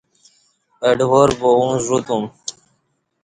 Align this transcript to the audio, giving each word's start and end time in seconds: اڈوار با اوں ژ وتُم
اڈوار 0.89 1.29
با 1.39 1.49
اوں 1.59 1.73
ژ 1.83 1.85
وتُم 1.91 2.23